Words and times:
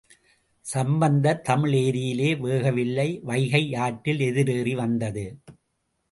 சம்பந்தர் 0.65 1.41
தமிழ், 1.41 1.73
எரியிலே 1.81 2.29
வேக 2.39 2.71
வில்லை 2.71 3.19
வைகை 3.23 3.61
யாற்றில் 3.69 4.19
எதிரேறி 4.19 4.73
வந்தது. 4.75 5.25